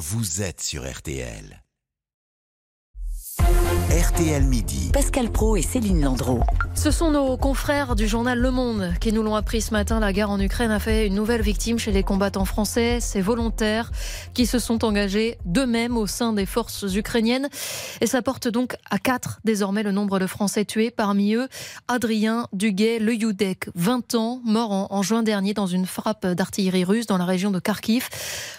[0.00, 1.62] vous êtes sur RTL.
[3.90, 4.90] RTL Midi.
[4.92, 6.38] Pascal Pro et Céline Landreau.
[6.76, 9.98] Ce sont nos confrères du journal Le Monde qui nous l'ont appris ce matin.
[9.98, 13.90] La guerre en Ukraine a fait une nouvelle victime chez les combattants français, ces volontaires
[14.32, 17.48] qui se sont engagés d'eux-mêmes au sein des forces ukrainiennes.
[18.00, 20.92] Et ça porte donc à quatre désormais le nombre de Français tués.
[20.92, 21.48] Parmi eux,
[21.88, 27.06] Adrien Duguay Le Youdek, 20 ans, mort en, juin dernier dans une frappe d'artillerie russe
[27.06, 28.08] dans la région de Kharkiv.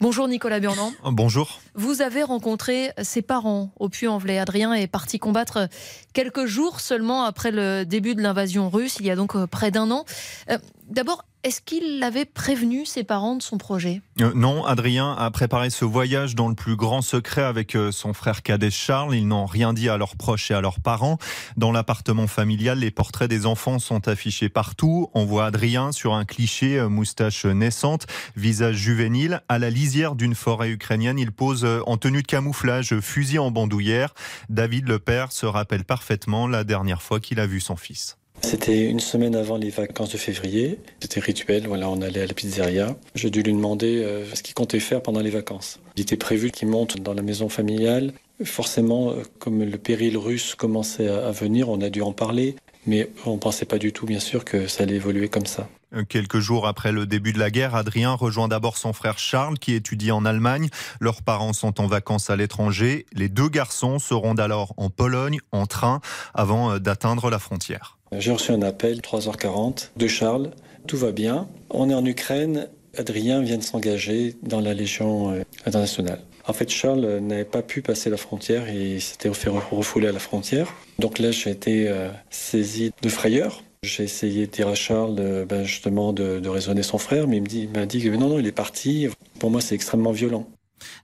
[0.00, 0.92] Bonjour Nicolas Burnand.
[1.04, 1.60] Bonjour.
[1.76, 4.38] Vous avez rencontré ses parents au Puy-en-Velay.
[4.38, 5.68] Adrien est parti combattre
[6.12, 9.70] quelques jours seulement après le début de l'invasion russe, il y a donc euh, près
[9.70, 10.04] d'un an.
[10.50, 14.00] Euh, d'abord, est-ce qu'il avait prévenu ses parents de son projet?
[14.20, 18.42] Euh, Non, Adrien a préparé ce voyage dans le plus grand secret avec son frère
[18.42, 19.14] cadet Charles.
[19.14, 21.18] Ils n'ont rien dit à leurs proches et à leurs parents.
[21.56, 25.10] Dans l'appartement familial, les portraits des enfants sont affichés partout.
[25.14, 29.42] On voit Adrien sur un cliché, moustache naissante, visage juvénile.
[29.48, 34.14] À la lisière d'une forêt ukrainienne, il pose en tenue de camouflage, fusil en bandoulière.
[34.48, 38.16] David, le père, se rappelle parfaitement la dernière fois qu'il a vu son fils.
[38.42, 40.78] C'était une semaine avant les vacances de février.
[41.00, 41.66] C'était rituel.
[41.66, 42.96] Voilà, on allait à la pizzeria.
[43.14, 45.80] J'ai dû lui demander euh, ce qu'il comptait faire pendant les vacances.
[45.96, 48.12] Il était prévu qu'il monte dans la maison familiale.
[48.44, 52.56] Forcément, euh, comme le péril russe commençait à venir, on a dû en parler.
[52.86, 55.68] Mais on ne pensait pas du tout, bien sûr, que ça allait évoluer comme ça.
[56.08, 59.74] Quelques jours après le début de la guerre, Adrien rejoint d'abord son frère Charles qui
[59.74, 60.68] étudie en Allemagne.
[61.00, 63.04] Leurs parents sont en vacances à l'étranger.
[63.12, 66.00] Les deux garçons se rendent alors en Pologne en train
[66.34, 67.98] avant euh, d'atteindre la frontière.
[68.18, 70.50] J'ai reçu un appel 3h40 de Charles.
[70.86, 71.48] Tout va bien.
[71.70, 72.68] On est en Ukraine.
[72.96, 76.20] Adrien vient de s'engager dans la Légion euh, internationale.
[76.46, 80.12] En fait, Charles euh, n'avait pas pu passer la frontière et s'était fait refouler à
[80.12, 80.74] la frontière.
[80.98, 81.90] Donc là, j'ai été
[82.30, 87.26] saisi de frayeur j'ai essayé de dire à Charles ben, justement de, raisonner son frère,
[87.26, 89.08] mais il m'a dit que non, non, il est parti.
[89.40, 90.46] Pour moi, c'est extrêmement violent.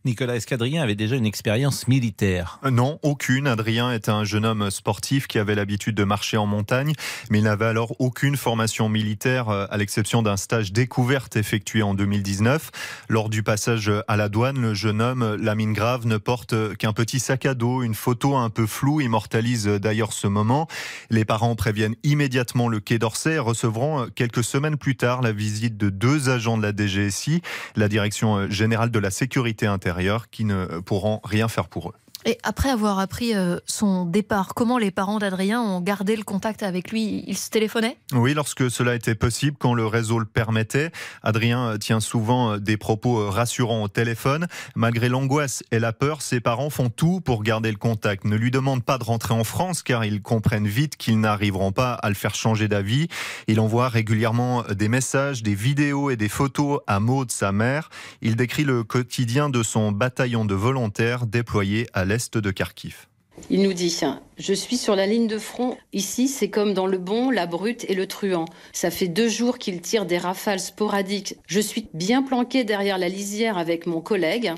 [0.04, 3.46] Nicolas, Escadrien avait déjà une expérience militaire euh, Non, aucune.
[3.46, 6.92] Adrien était un jeune homme sportif qui avait l'habitude de marcher en montagne,
[7.30, 11.94] mais il n'avait alors aucune formation militaire, euh, à l'exception d'un stage découverte effectué en
[11.94, 12.70] 2019.
[13.08, 17.20] Lors du passage à la douane, le jeune homme, Lamine Grave, ne porte qu'un petit
[17.20, 17.82] sac à dos.
[17.82, 20.68] Une photo un peu floue immortalise d'ailleurs ce moment.
[21.10, 25.76] Les parents préviennent immédiatement le Quai d'Orsay et recevront quelques semaines plus tard la visite
[25.76, 27.42] de deux agents de la DGSI,
[27.76, 31.94] la Direction générale de la sécurité intérieur qui ne pourront rien faire pour eux.
[32.24, 36.62] Et après avoir appris euh, son départ, comment les parents d'Adrien ont gardé le contact
[36.62, 37.24] avec lui?
[37.26, 37.96] Ils se téléphonaient?
[38.12, 40.90] Oui, lorsque cela était possible, quand le réseau le permettait.
[41.22, 44.46] Adrien euh, tient souvent euh, des propos rassurants au téléphone.
[44.74, 48.24] Malgré l'angoisse et la peur, ses parents font tout pour garder le contact.
[48.24, 51.94] Ne lui demandent pas de rentrer en France car ils comprennent vite qu'ils n'arriveront pas
[51.94, 53.08] à le faire changer d'avis.
[53.46, 57.90] Il envoie régulièrement des messages, des vidéos et des photos à Maud, sa mère.
[58.22, 63.06] Il décrit le quotidien de son bataillon de volontaires déployé à l'est de Kharkiv.
[63.50, 63.96] Il nous dit
[64.36, 65.76] Je suis sur la ligne de front.
[65.92, 68.46] Ici, c'est comme dans le bon, la brute et le truand.
[68.72, 71.36] Ça fait deux jours qu'il tire des rafales sporadiques.
[71.46, 74.52] Je suis bien planqué derrière la lisière avec mon collègue.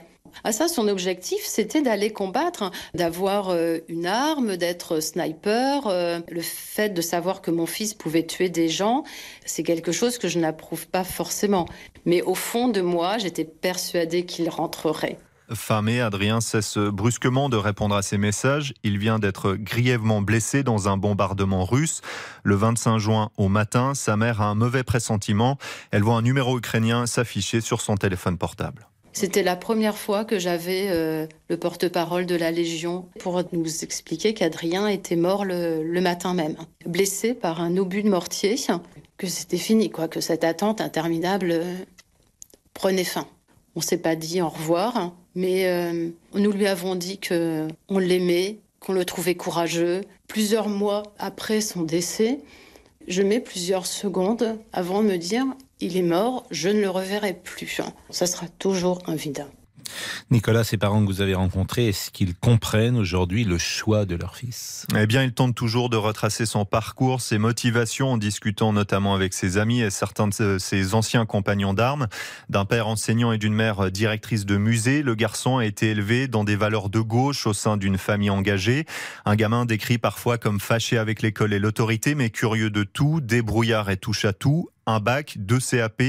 [0.44, 5.86] À ça, son objectif, c'était d'aller combattre, d'avoir euh, une arme, d'être sniper.
[5.88, 9.02] Euh, le fait de savoir que mon fils pouvait tuer des gens,
[9.44, 11.66] c'est quelque chose que je n'approuve pas forcément.
[12.06, 15.18] Mais au fond de moi, j'étais persuadée qu'il rentrerait.
[15.52, 18.74] Famé, Adrien cesse brusquement de répondre à ses messages.
[18.82, 22.00] Il vient d'être grièvement blessé dans un bombardement russe.
[22.42, 25.58] Le 25 juin au matin, sa mère a un mauvais pressentiment.
[25.90, 28.86] Elle voit un numéro ukrainien s'afficher sur son téléphone portable.
[29.12, 34.34] C'était la première fois que j'avais euh, le porte-parole de la Légion pour nous expliquer
[34.34, 36.56] qu'Adrien était mort le, matin même,
[36.86, 38.54] blessé par un obus de mortier,
[39.18, 41.76] que c'était fini, quoi, que cette attente interminable euh,
[42.72, 43.26] prenait fin.
[43.74, 48.58] On s'est pas dit au revoir, mais euh, nous lui avons dit que on l'aimait,
[48.80, 50.02] qu'on le trouvait courageux.
[50.28, 52.40] Plusieurs mois après son décès,
[53.08, 55.46] je mets plusieurs secondes avant de me dire
[55.80, 57.80] il est mort, je ne le reverrai plus.
[58.10, 59.46] Ça sera toujours un vide.
[60.30, 64.36] Nicolas, ces parents que vous avez rencontrés, est-ce qu'ils comprennent aujourd'hui le choix de leur
[64.36, 64.86] fils?
[64.96, 69.34] Eh bien, ils tentent toujours de retracer son parcours, ses motivations, en discutant notamment avec
[69.34, 72.08] ses amis et certains de ses anciens compagnons d'armes.
[72.48, 76.44] D'un père enseignant et d'une mère directrice de musée, le garçon a été élevé dans
[76.44, 78.86] des valeurs de gauche au sein d'une famille engagée.
[79.24, 83.90] Un gamin décrit parfois comme fâché avec l'école et l'autorité, mais curieux de tout, débrouillard
[83.90, 86.02] et touche à tout, un bac, deux CAP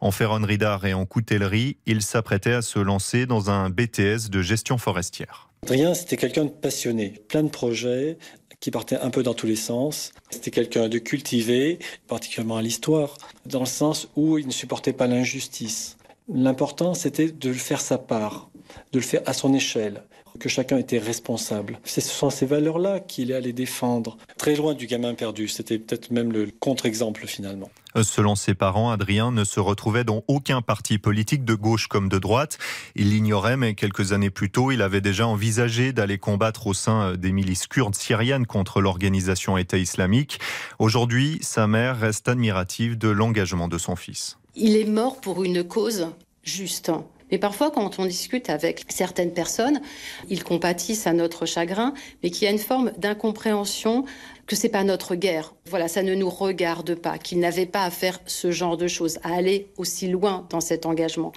[0.00, 1.76] en ferronnerie d'art et en coutellerie.
[1.86, 5.50] Il s'apprêtait à se lancer dans un BTS de gestion forestière.
[5.64, 8.18] Adrien, c'était quelqu'un de passionné, plein de projets
[8.60, 10.12] qui partait un peu dans tous les sens.
[10.30, 13.16] C'était quelqu'un de cultivé, particulièrement à l'histoire,
[13.46, 15.96] dans le sens où il ne supportait pas l'injustice.
[16.32, 18.50] L'important, c'était de faire sa part.
[18.92, 20.02] de le faire à son échelle
[20.38, 21.78] que chacun était responsable.
[21.84, 24.16] Ce sont ces valeurs-là qu'il est allé défendre.
[24.36, 27.70] Très loin du gamin perdu, c'était peut-être même le contre-exemple finalement.
[28.02, 32.18] Selon ses parents, Adrien ne se retrouvait dans aucun parti politique de gauche comme de
[32.18, 32.58] droite.
[32.94, 37.14] Il l'ignorait, mais quelques années plus tôt, il avait déjà envisagé d'aller combattre au sein
[37.14, 40.38] des milices kurdes syriennes contre l'organisation État islamique.
[40.78, 44.38] Aujourd'hui, sa mère reste admirative de l'engagement de son fils.
[44.54, 46.08] Il est mort pour une cause
[46.42, 46.92] juste.
[47.30, 49.80] Mais parfois, quand on discute avec certaines personnes,
[50.28, 54.04] ils compatissent à notre chagrin, mais qu'il y a une forme d'incompréhension
[54.48, 55.54] que c'est pas notre guerre.
[55.66, 59.18] Voilà, ça ne nous regarde pas, qu'il n'avait pas à faire ce genre de choses,
[59.22, 61.32] à aller aussi loin dans cet engagement.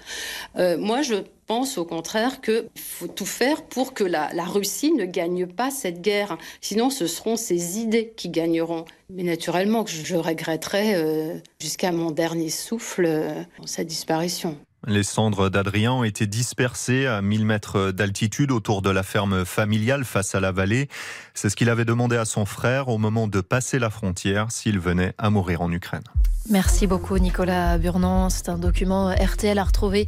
[0.57, 1.15] Euh, moi, je
[1.45, 5.69] pense au contraire qu'il faut tout faire pour que la, la, Russie ne gagne pas
[5.69, 6.37] cette guerre.
[6.61, 8.85] Sinon, ce seront ses idées qui gagneront.
[9.09, 14.57] Mais naturellement, je regretterai euh, jusqu'à mon dernier souffle euh, sa disparition.
[14.87, 20.05] Les cendres d'Adrien ont été dispersées à 1000 mètres d'altitude autour de la ferme familiale
[20.05, 20.89] face à la vallée.
[21.35, 24.79] C'est ce qu'il avait demandé à son frère au moment de passer la frontière s'il
[24.79, 26.03] venait à mourir en Ukraine.
[26.49, 28.29] Merci beaucoup Nicolas Burnand.
[28.31, 30.07] C'est un document RTL à retrouver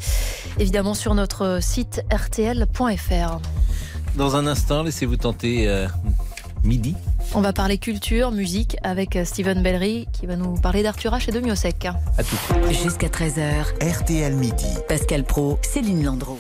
[0.58, 3.40] évidemment sur notre site rtl.fr.
[4.16, 5.88] Dans un instant, laissez-vous tenter euh,
[6.64, 6.96] midi.
[7.36, 11.32] On va parler culture, musique avec Steven Bellery qui va nous parler d'Arthur H et
[11.32, 11.86] de Miosec.
[11.86, 12.36] À tout.
[12.70, 13.64] Jusqu'à 13h.
[13.82, 14.68] RTL Midi.
[14.88, 16.38] Pascal Pro, Céline Landreau.